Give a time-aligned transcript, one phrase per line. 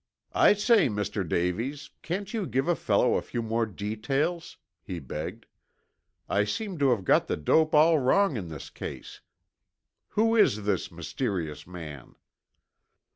[0.33, 1.21] "I say, Mr.
[1.29, 5.45] Davies, can't you give a fellow a few more details?" he begged.
[6.27, 9.21] "I seem to have got the dope all wrong in this case.
[10.17, 12.15] Who is this mysterious man?"